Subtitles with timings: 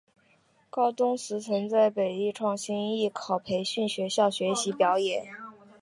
[0.71, 5.27] 高中时曾在北艺创星艺考培训学校学习表演。